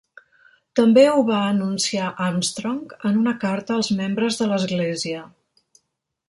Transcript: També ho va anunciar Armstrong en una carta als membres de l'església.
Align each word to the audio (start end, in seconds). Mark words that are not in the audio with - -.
També 0.77 1.01
ho 1.09 1.19
va 1.27 1.41
anunciar 1.49 2.07
Armstrong 2.29 2.79
en 3.11 3.21
una 3.25 3.35
carta 3.45 3.77
als 3.81 3.91
membres 4.01 4.41
de 4.41 4.49
l'església. 4.55 5.23